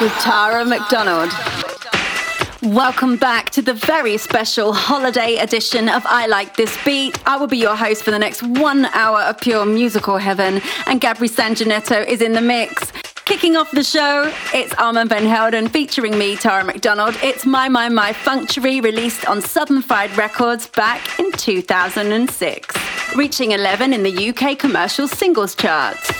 [0.00, 1.30] With Tara McDonald.
[2.62, 7.18] Welcome back to the very special holiday edition of I Like This Beat.
[7.28, 11.02] I will be your host for the next one hour of pure musical heaven, and
[11.02, 12.92] Gabri Sanjanetto is in the mix.
[13.26, 17.14] Kicking off the show, it's Armand Van Helden featuring me, Tara McDonald.
[17.22, 22.74] It's My My My Functionary, released on Southern Fried Records back in 2006,
[23.16, 26.10] reaching 11 in the UK commercial singles charts.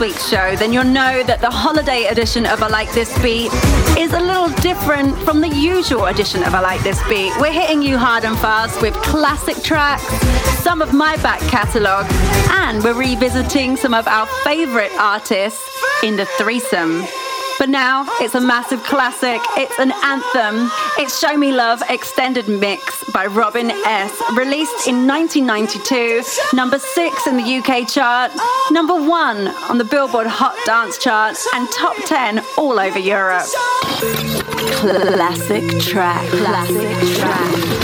[0.00, 3.52] Week's show, then you'll know that the holiday edition of I Like This Beat
[3.98, 7.32] is a little different from the usual edition of I Like This Beat.
[7.38, 10.04] We're hitting you hard and fast with classic tracks,
[10.62, 12.06] some of my back catalogue,
[12.50, 15.62] and we're revisiting some of our favourite artists
[16.02, 17.04] in the threesome.
[17.60, 19.38] But now it's a massive classic.
[19.54, 20.70] It's an anthem.
[20.96, 24.10] It's Show Me Love Extended Mix by Robin S.
[24.34, 28.32] Released in 1992, number six in the UK chart,
[28.70, 33.44] number one on the Billboard Hot Dance chart, and top 10 all over Europe.
[34.80, 36.26] Classic track.
[36.30, 37.79] Classic track.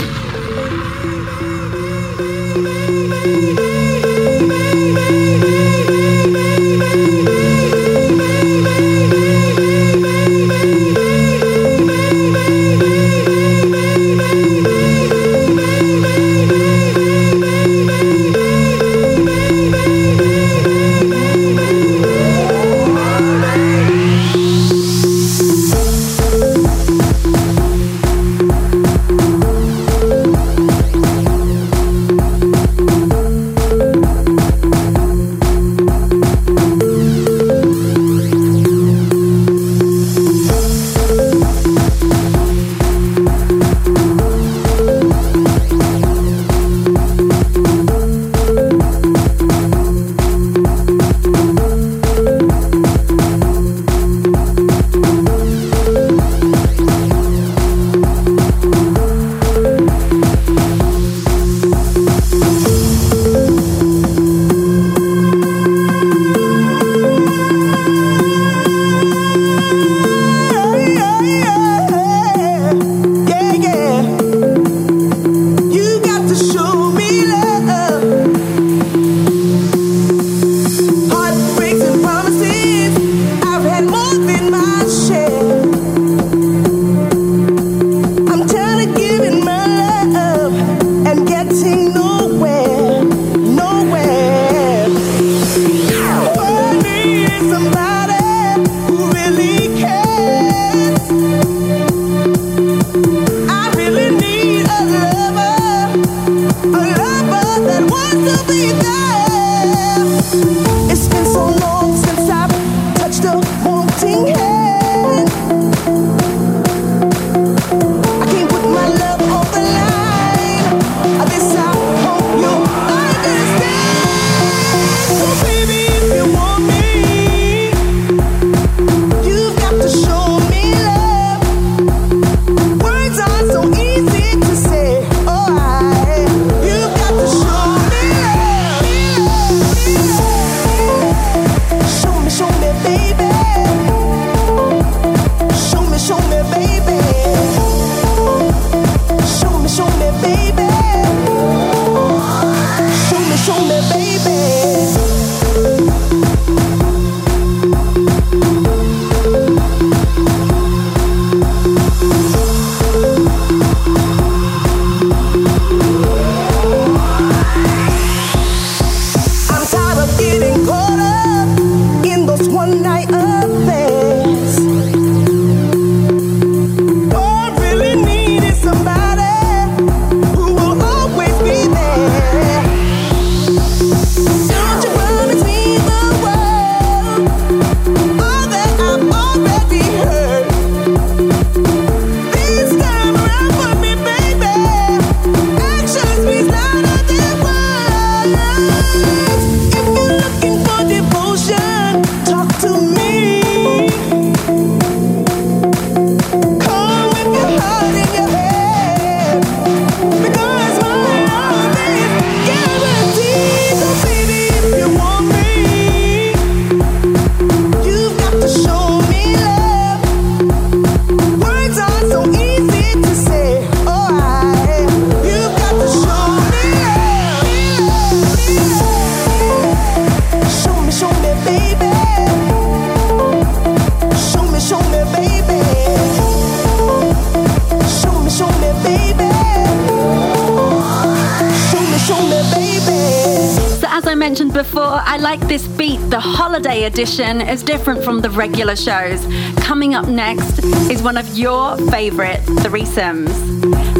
[246.97, 249.23] Edition is different from the regular shows.
[249.57, 253.29] Coming up next is one of your favorite threesomes.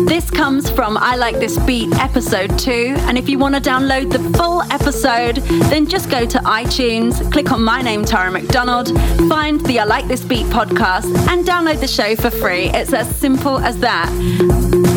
[0.08, 4.12] This comes from I Like This Beat episode 2, and if you want to download
[4.12, 5.36] the full episode,
[5.70, 8.88] then just go to iTunes, click on my name, Tara McDonald,
[9.30, 12.72] find the I Like This Beat podcast, and download the show for free.
[12.74, 14.10] It's as simple as that.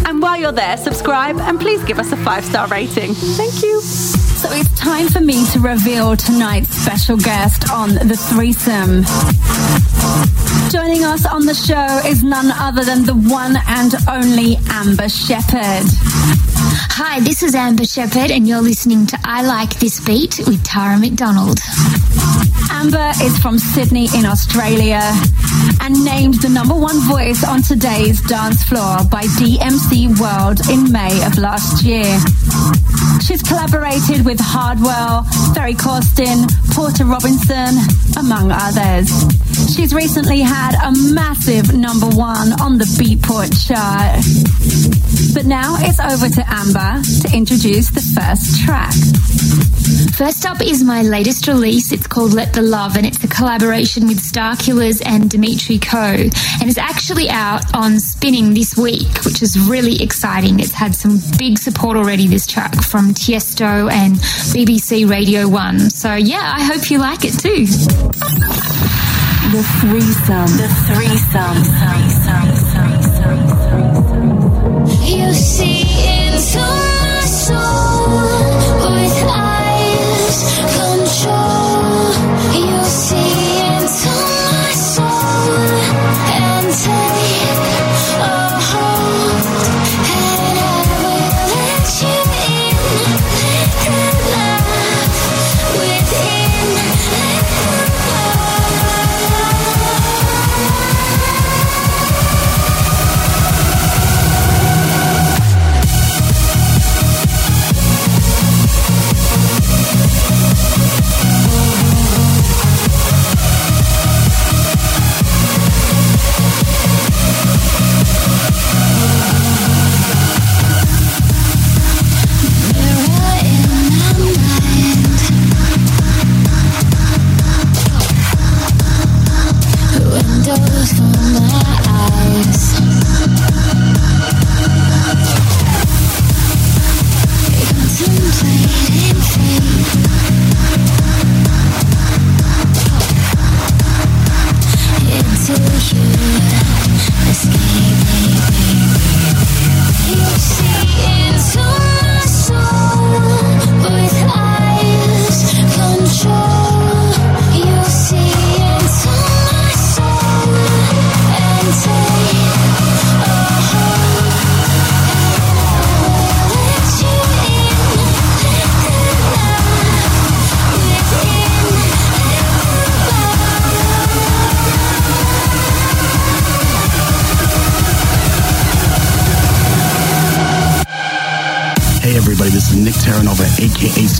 [0.08, 3.12] And while you're there, subscribe and please give us a five star rating.
[3.12, 4.19] Thank you.
[4.40, 9.04] So it's time for me to reveal tonight's special guest on the threesome.
[10.70, 15.84] Joining us on the show is none other than the one and only Amber Shepherd.
[16.96, 20.98] Hi, this is Amber Shepherd, and you're listening to I Like This Beat with Tara
[20.98, 21.58] McDonald.
[22.80, 25.02] Amber is from Sydney in Australia
[25.82, 31.12] and named the number one voice on today's dance floor by DMC World in May
[31.26, 32.08] of last year.
[33.20, 37.76] She's collaborated with Hardwell, Ferry Corsten, Porter Robinson,
[38.16, 39.12] among others.
[39.76, 44.24] She's recently had a massive number one on the Beatport chart.
[45.34, 48.94] But now it's over to Amber to introduce the first track.
[50.20, 51.92] First up is my latest release.
[51.92, 56.28] It's called Let the Love, and it's a collaboration with Starkillers and Dmitry KO.
[56.60, 60.60] And it's actually out on Spinnin' this week, which is really exciting.
[60.60, 64.16] It's had some big support already, this track, from Tiesto and
[64.52, 65.88] BBC Radio 1.
[65.88, 67.64] So, yeah, I hope you like it too.
[69.48, 70.52] The threesome.
[70.58, 71.64] The threesome.
[75.02, 75.80] You see
[76.28, 76.79] into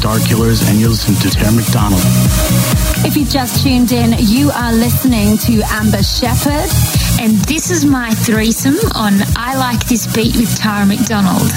[0.01, 2.01] Starkillers, and you're listening to Tara McDonald.
[3.05, 6.71] If you just tuned in, you are listening to Amber Shepherd.
[7.21, 11.51] And this is my threesome on I Like This Beat with Tara McDonald.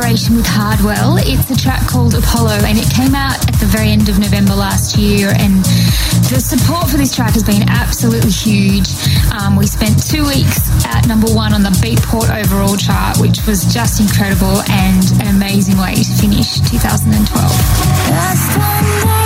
[0.00, 1.18] Collaboration with Hardwell.
[1.18, 4.54] It's a track called Apollo and it came out at the very end of November
[4.54, 5.28] last year.
[5.36, 5.62] And
[6.32, 8.88] the support for this track has been absolutely huge.
[9.28, 13.66] Um, we spent two weeks at number one on the Beatport overall chart, which was
[13.68, 19.19] just incredible and an amazing way to finish 2012.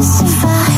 [0.00, 0.69] To survive,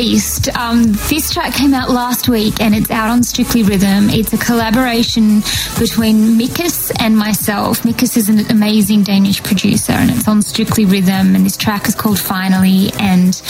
[0.00, 4.08] least, um, this track came out last week and it's out on Strictly Rhythm.
[4.08, 5.40] It's a collaboration
[5.78, 7.82] between Mikkas and myself.
[7.82, 11.94] Mikkas is an amazing Danish producer and it's on Strictly Rhythm and this track is
[11.94, 13.42] called Finally and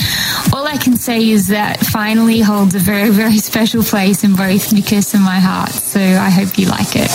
[0.53, 4.71] all I can say is that Finally holds a very, very special place in both
[4.71, 5.71] Mikkas and my heart.
[5.71, 7.11] So I hope you like it.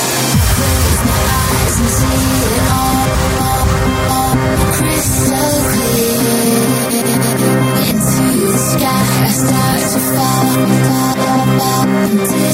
[12.15, 12.45] Disappear.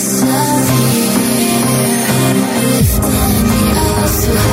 [2.72, 4.51] Lifting me up so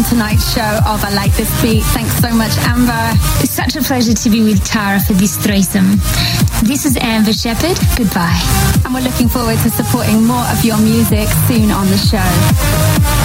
[0.00, 1.82] on tonight's show of I Like This Beat.
[1.82, 3.18] Thanks so much, Amber.
[3.42, 5.96] It's such a pleasure to be with Tara for this threesome.
[6.62, 7.78] This is Amber Shepherd.
[7.96, 8.40] Goodbye.
[8.84, 13.19] And we're looking forward to supporting more of your music soon on the show.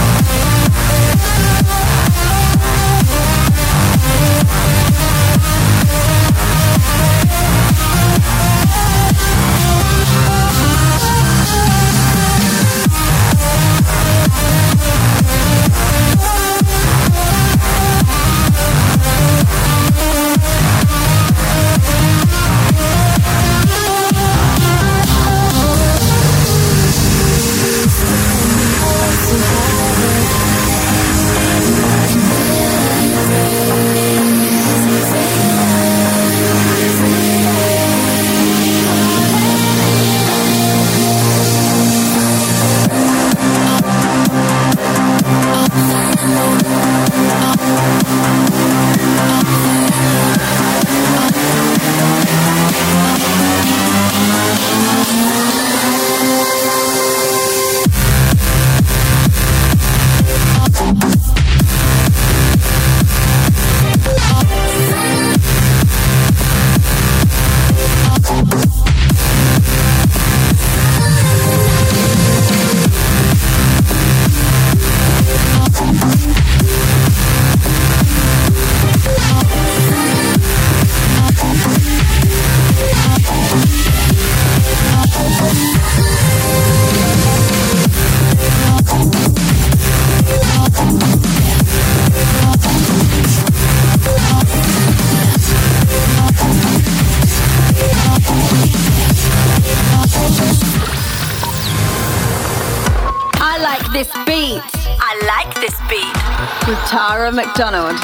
[107.36, 107.98] McDonald.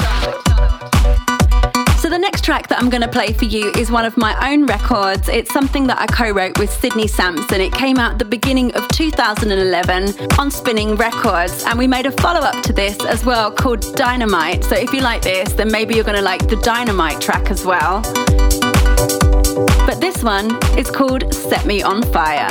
[1.97, 4.51] So the next track that I'm going to play for you is one of my
[4.51, 5.27] own records.
[5.27, 7.59] It's something that I co-wrote with Sidney Samson.
[7.59, 12.61] It came out the beginning of 2011 on Spinnin' Records, and we made a follow-up
[12.63, 14.63] to this as well called Dynamite.
[14.65, 17.65] So if you like this, then maybe you're going to like the Dynamite track as
[17.65, 18.01] well.
[19.87, 22.49] But this one is called Set Me on Fire.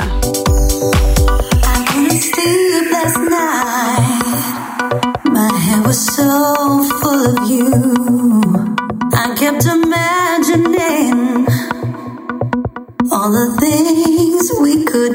[5.75, 7.67] I was so full of you.
[9.11, 11.47] I kept imagining
[13.11, 15.12] all the things we could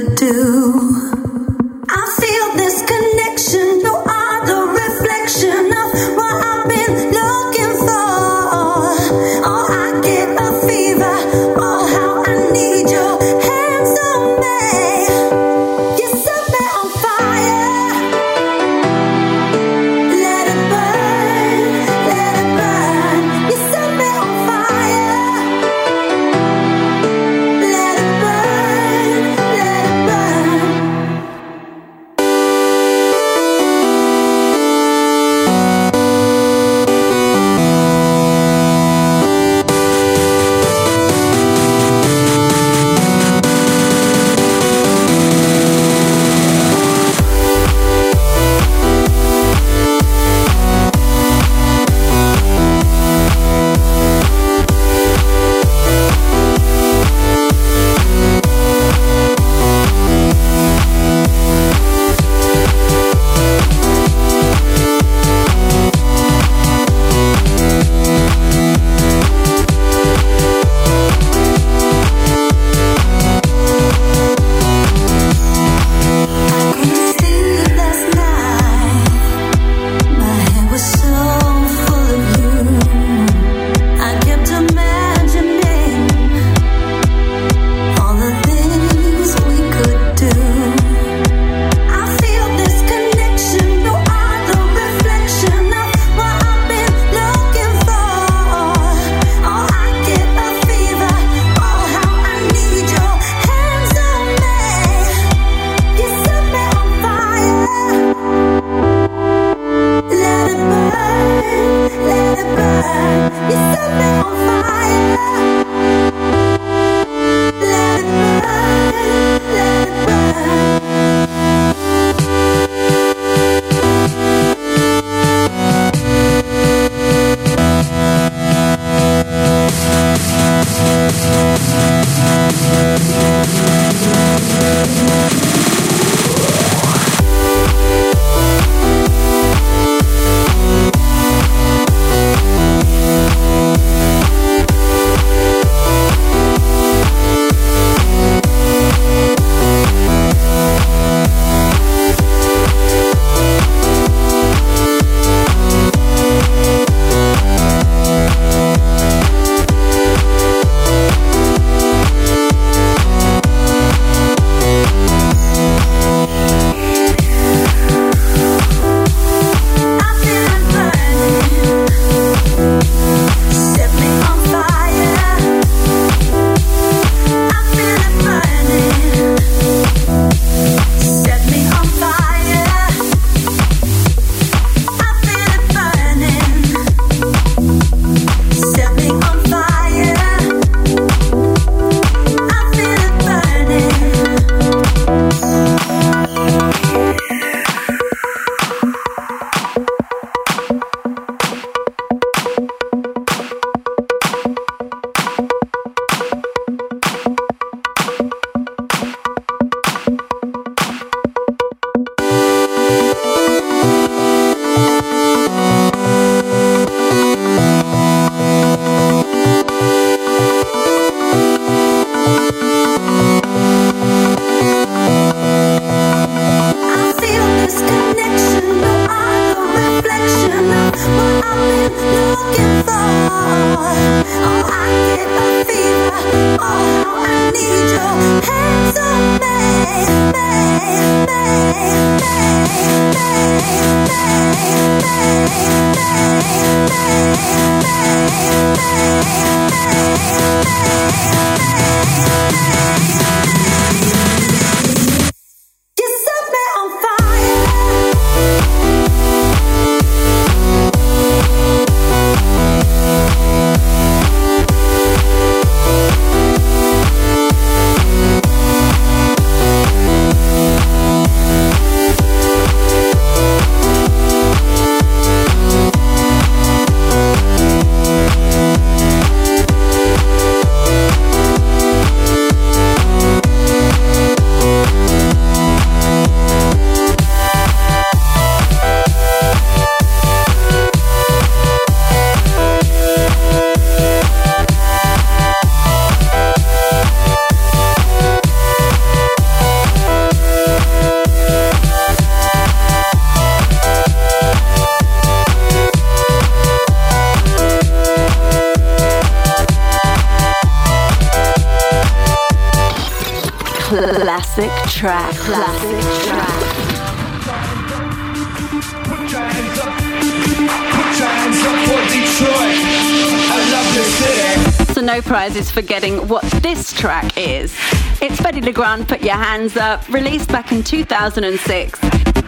[324.93, 327.73] So no prizes for getting what this track is.
[328.21, 332.01] It's Fedde Le Grand, Put Your Hands Up, released back in 2006.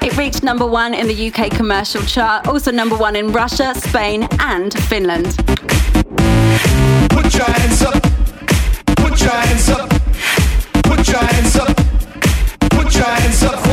[0.03, 4.27] It reached number one in the UK commercial chart, also number one in Russia, Spain,
[4.41, 5.37] and Finland.
[7.11, 8.03] Put your hands up.
[8.97, 9.89] Put your hands up.
[10.83, 11.77] Put your hands up.
[12.71, 13.70] Put your hands up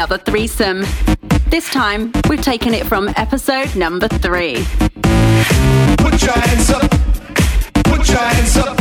[0.00, 0.80] another threesome.
[1.50, 4.64] This time, we've taken it from episode number three.
[5.98, 6.90] Put your hands up.
[7.84, 8.76] Put your hands up.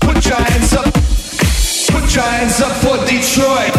[0.00, 0.84] Put your hands up.
[1.90, 3.74] Put your hands up for Detroit.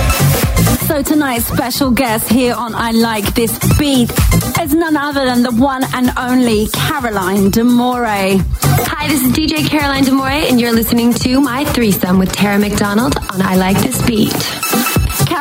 [0.87, 4.11] So tonight's special guest here on I Like This Beat
[4.59, 8.03] is none other than the one and only Caroline D'Amore.
[8.03, 13.15] Hi, this is DJ Caroline D'Amore, and you're listening to My Threesome with Tara McDonald
[13.31, 14.90] on I Like This Beat.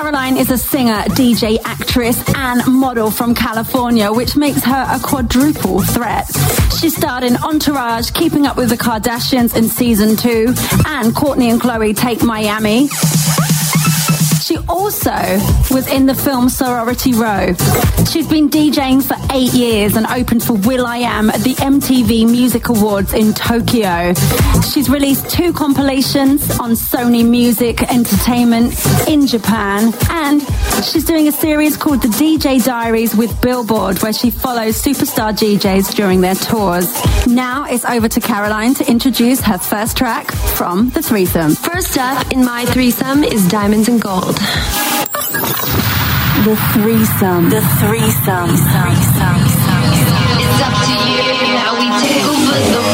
[0.00, 5.82] Caroline is a singer, DJ, actress, and model from California, which makes her a quadruple
[5.82, 6.26] threat.
[6.80, 10.54] She starred in Entourage, Keeping Up with the Kardashians in season two,
[10.86, 12.88] and Kourtney and Khloé Take Miami.
[14.50, 15.14] She also
[15.70, 17.54] was in the film Sorority Row.
[18.10, 23.14] She's been DJing for eight years and opened for will.i.am at the MTV Music Awards
[23.14, 24.12] in Tokyo.
[24.72, 28.74] She's released two compilations on Sony Music Entertainment
[29.06, 30.42] in Japan, and
[30.84, 35.94] she's doing a series called The DJ Diaries with Billboard, where she follows superstar DJs
[35.94, 36.92] during their tours.
[37.24, 41.52] Now it's over to Caroline to introduce her first track from the threesome.
[41.54, 44.39] First up in My Threesome is Diamonds and Gold.
[46.40, 47.50] The threesome.
[47.50, 48.48] The threesome.
[48.48, 48.64] It's
[50.64, 51.29] up to you.
[51.53, 52.89] Now we take over the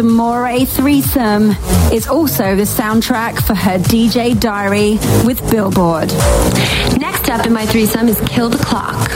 [0.00, 1.50] Caroline D'Amore threesome
[1.92, 4.92] is also the soundtrack for her DJ diary
[5.26, 6.08] with Billboard.
[6.98, 9.10] Next up in my threesome is Kill the Clock.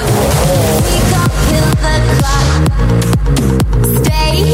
[4.05, 4.45] Stay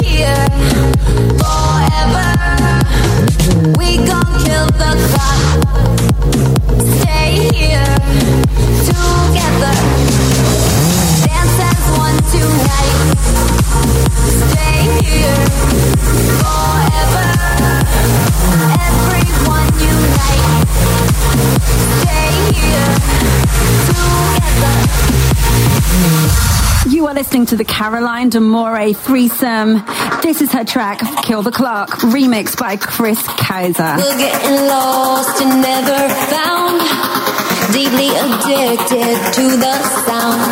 [27.20, 29.84] listening to the Caroline D'Amore threesome.
[30.22, 33.94] This is her track, Kill the Clock, remixed by Chris Kaiser.
[33.98, 37.39] We're getting lost and never found.
[37.72, 39.74] Deeply addicted to the
[40.06, 40.42] sound.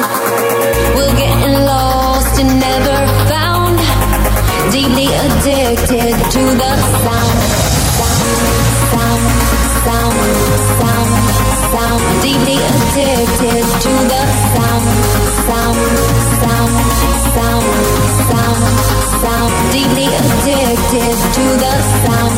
[0.95, 3.79] We're getting lost and never found.
[4.71, 7.39] Deeply addicted to the sound.
[8.93, 9.23] Sound,
[9.85, 10.14] sound,
[10.79, 11.11] sound,
[11.73, 12.03] sound.
[12.23, 14.23] Deeply addicted to the
[14.55, 14.85] sound.
[15.49, 15.79] Sound,
[16.43, 16.73] sound,
[17.35, 17.66] sound,
[18.31, 18.62] sound,
[19.23, 19.53] sound.
[19.73, 22.35] Deeply addicted to the sound.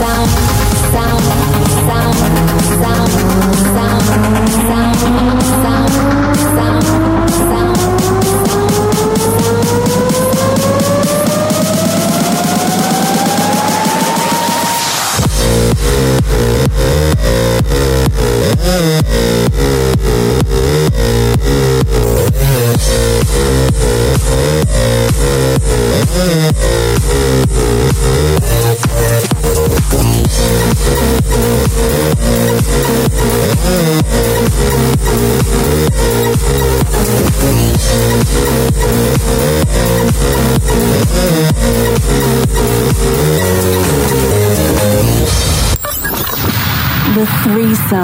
[0.00, 0.30] Sound,
[0.92, 2.16] sound, sound, sound,
[2.80, 3.59] sound, sound,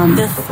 [0.07, 0.46] Patreon.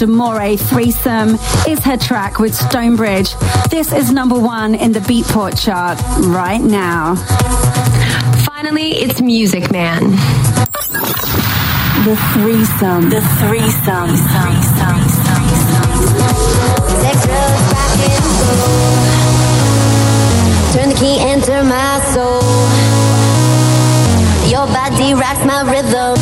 [0.00, 1.38] Caroline D'Amore threesome
[1.68, 3.34] is her track with Stonebridge.
[3.70, 7.16] This is number one in the Beatport chart right now.
[8.46, 10.12] Finally, it's Music Man.
[12.04, 13.10] The threesome.
[13.10, 14.16] The threesome.
[17.00, 18.80] Sex, drugs, rock and roll.
[20.72, 22.40] Turn the key, enter my soul.
[24.48, 26.16] Your body rocks my rhythm.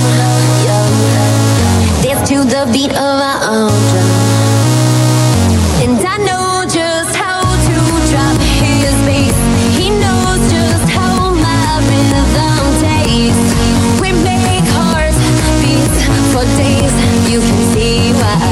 [0.65, 0.78] Yeah.
[2.29, 4.11] To the beat of our own drum.
[5.81, 7.77] And I know just how to
[8.11, 9.39] drop his bass.
[9.79, 12.29] He knows just how my rhythm
[12.85, 14.01] tastes.
[14.03, 15.17] We make hearts
[15.63, 15.95] beat
[16.31, 17.33] for days.
[17.33, 18.48] You can see why.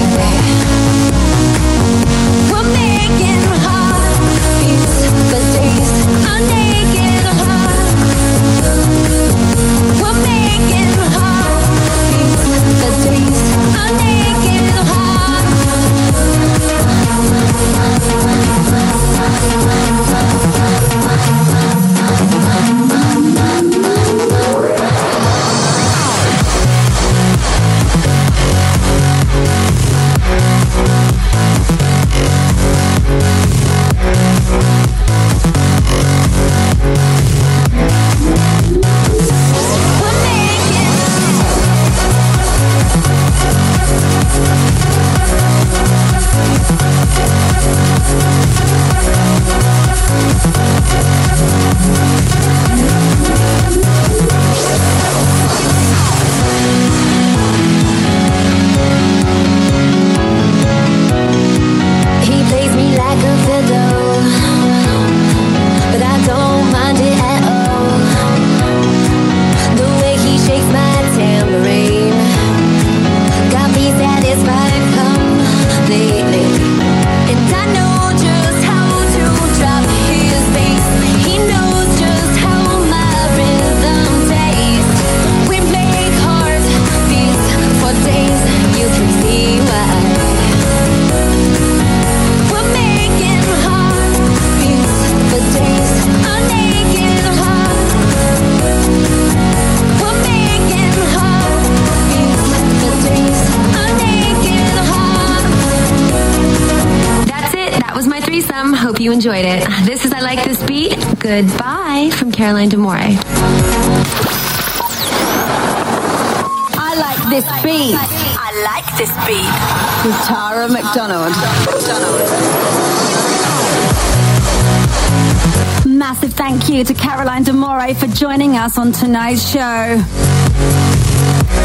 [125.86, 130.04] Massive thank you to Caroline D'Amore for joining us on tonight's show.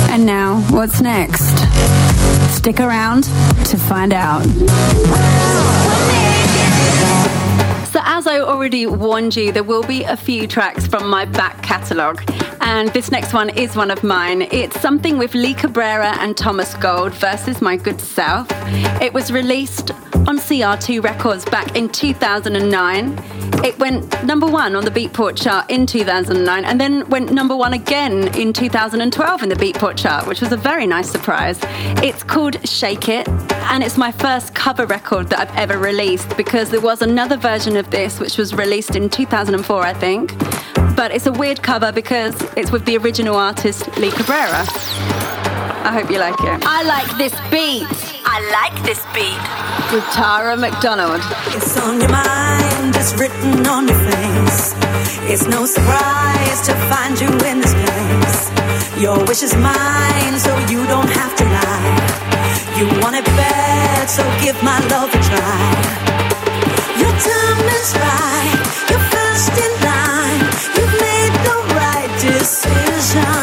[0.10, 1.54] And now, what's next?
[2.56, 3.24] Stick around
[3.66, 4.44] to find out.
[7.92, 11.62] So, as I already warned you, there will be a few tracks from my back
[11.62, 12.24] catalogue.
[12.74, 14.44] And this next one is one of mine.
[14.44, 18.48] It's something with Lee Cabrera and Thomas Gold versus My Good Self.
[19.02, 19.92] It was released
[20.26, 23.41] on CR2 Records back in 2009.
[23.64, 27.74] It went number one on the Beatport chart in 2009 and then went number one
[27.74, 31.60] again in 2012 in the Beatport chart, which was a very nice surprise.
[32.04, 36.72] It's called Shake It and it's my first cover record that I've ever released because
[36.72, 40.36] there was another version of this which was released in 2004, I think.
[40.96, 44.66] But it's a weird cover because it's with the original artist Lee Cabrera.
[45.84, 46.64] I hope you like it.
[46.66, 49.42] I like this beat I like this beat.
[49.92, 51.22] with Tara McDonald.
[51.56, 54.74] It's on your mind, it's written on your face.
[55.32, 58.40] It's no surprise to find you in this place.
[59.02, 61.98] Your wish is mine, so you don't have to lie.
[62.78, 65.64] You want it bad, so give my love a try.
[67.02, 70.44] Your time is right, you're first in line.
[70.78, 73.41] You've made the right decision.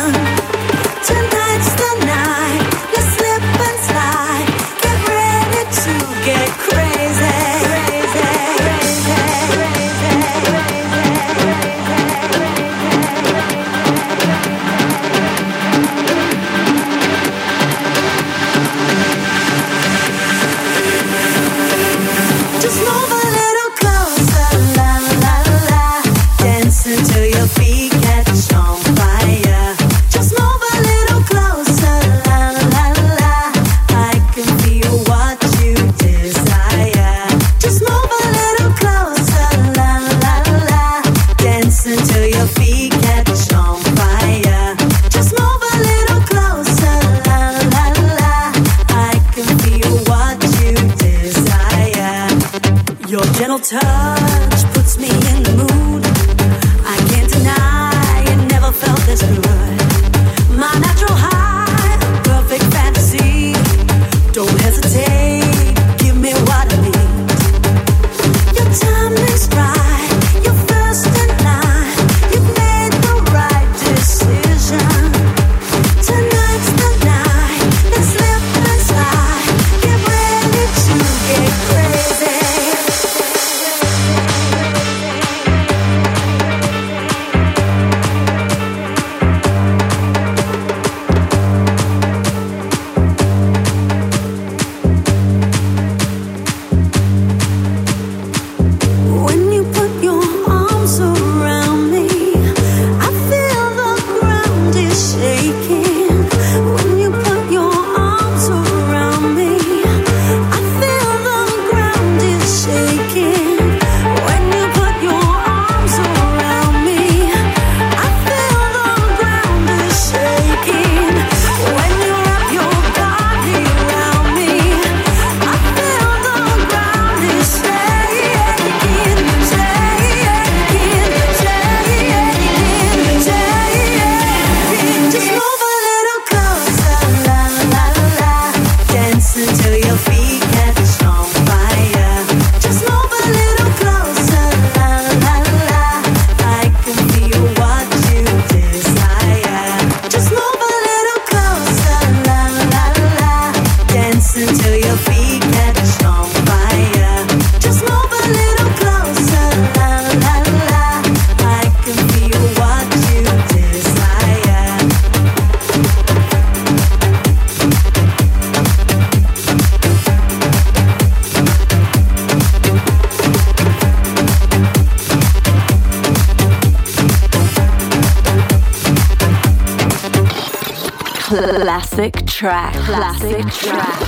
[181.99, 182.75] Classic track.
[182.75, 184.01] Classic track.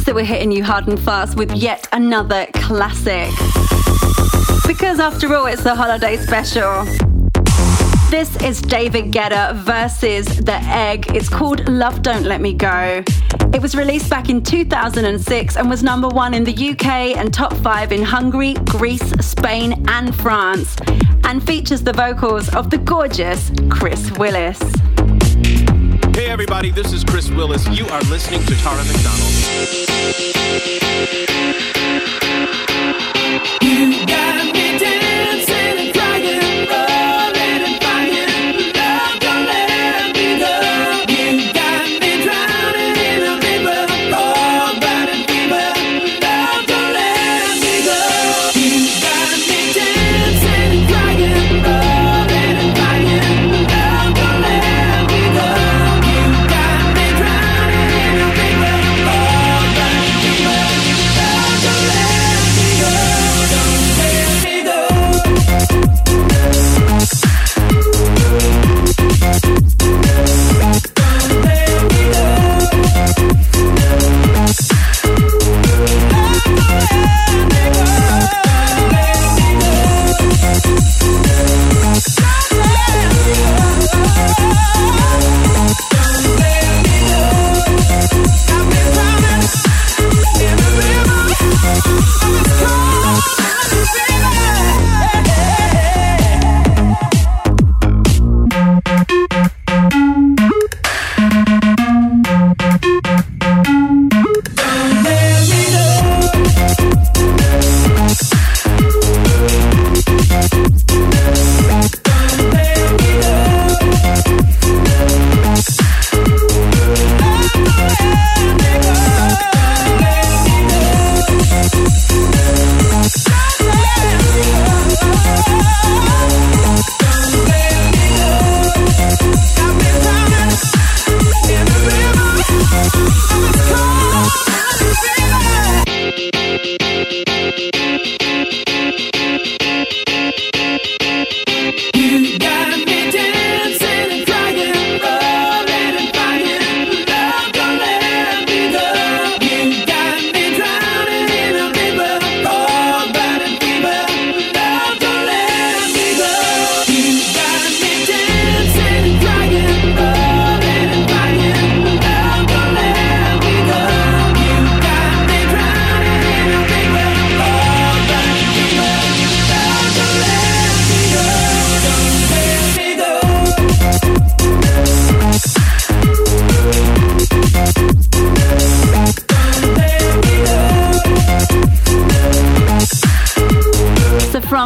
[0.00, 3.30] So we're hitting you hard and fast with yet another classic.
[4.66, 6.84] Because after all, it's the holiday special.
[8.10, 11.14] This is David Guetta versus The Egg.
[11.14, 13.02] It's called Love Don't Let Me Go.
[13.54, 17.54] It was released back in 2006 and was number one in the UK and top
[17.54, 20.76] five in Hungary, Greece, Spain, and France,
[21.28, 24.58] and features the vocals of the gorgeous Chris Willis.
[26.16, 27.68] Hey everybody, this is Chris Willis.
[27.68, 29.34] You are listening to Tara McDonald.
[33.60, 34.57] You got me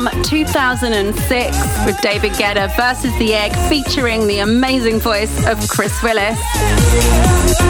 [0.02, 6.38] from 2006 with David Guetta versus The Egg featuring the amazing voice of Chris Willis.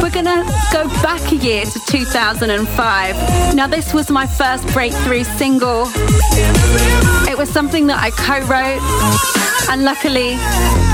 [0.02, 3.54] We're gonna go back a year to 2005.
[3.54, 5.84] Now, this was my first breakthrough single.
[7.28, 8.82] It was something that I co wrote,
[9.70, 10.36] and luckily,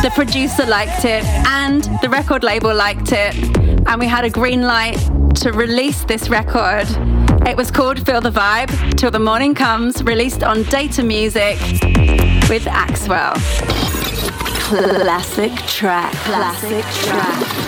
[0.02, 3.34] the producer liked it and the record label liked it,
[3.86, 4.98] and we had a green light
[5.36, 6.88] to release this record.
[7.48, 11.58] It was called Feel the Vibe Till the Morning Comes, released on Data Music
[12.50, 13.32] with Axwell.
[14.60, 17.67] Classic track, classic track.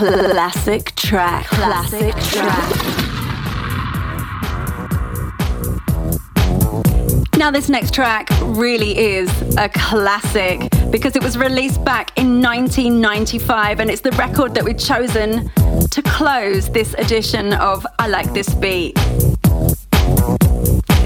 [0.00, 2.70] Classic track, classic track.
[7.36, 13.80] Now, this next track really is a classic because it was released back in 1995
[13.80, 15.50] and it's the record that we've chosen
[15.90, 18.94] to close this edition of I Like This Beat.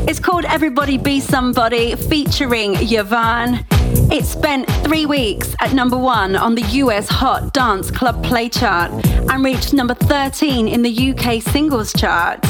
[0.07, 3.67] It's called Everybody Be Somebody featuring Yavahn.
[4.13, 8.91] It spent three weeks at number one on the US Hot Dance Club Play chart
[9.31, 12.49] and reached number 13 in the UK singles charts.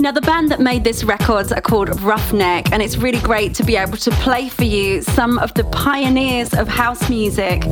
[0.00, 3.62] Now, the band that made this record are called Ruffneck, and it's really great to
[3.62, 7.66] be able to play for you some of the pioneers of house music.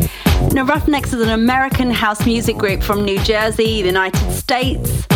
[0.52, 5.06] Now, Ruffnecks is an American house music group from New Jersey, the United States.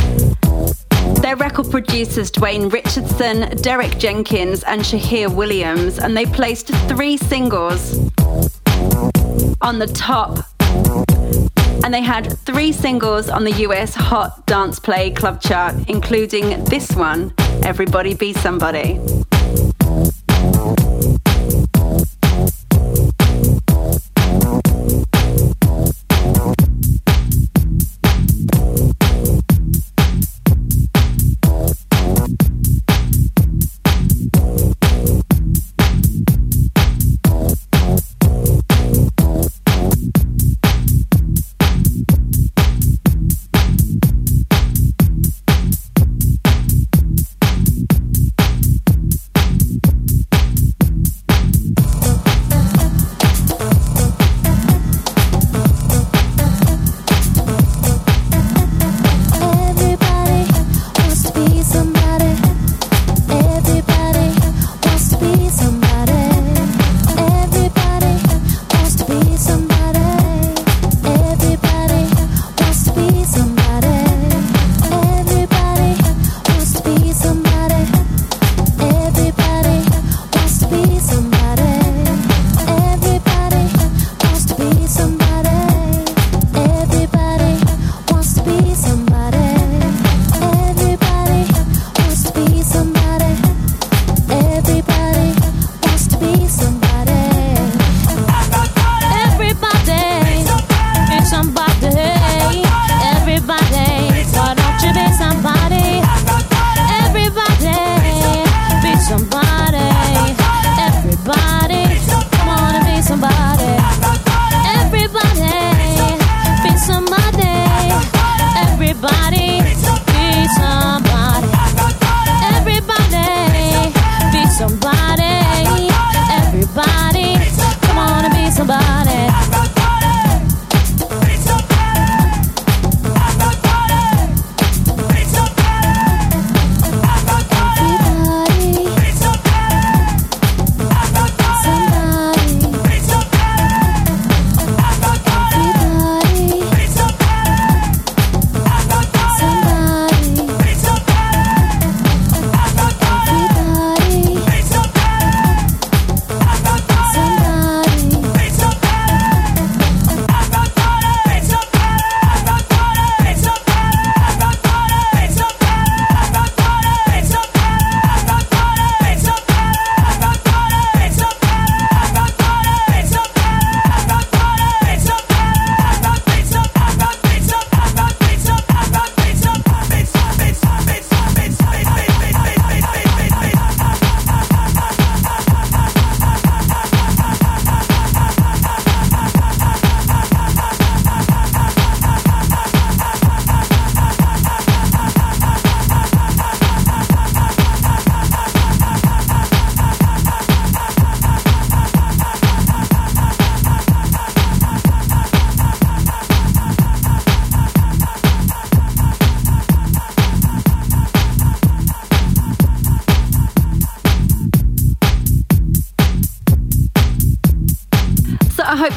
[1.22, 8.10] Their record producers Dwayne Richardson, Derek Jenkins, and Shahir Williams, and they placed three singles
[9.60, 10.44] on the top.
[11.84, 16.90] And they had three singles on the US Hot Dance Play Club chart, including this
[16.96, 19.00] one, Everybody Be Somebody.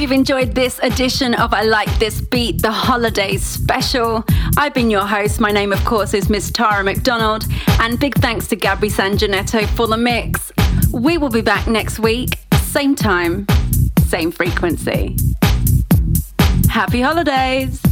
[0.06, 4.24] You've enjoyed this edition of I Like This Beat, the holidays special.
[4.56, 5.40] I've been your host.
[5.40, 7.48] My name, of course, is Miss Tara McDonald.
[7.80, 10.52] And big thanks to Gabri Sanjanetto for the mix.
[10.94, 13.48] We will be back next week, same time,
[14.06, 15.16] same frequency.
[16.70, 17.85] Happy holidays!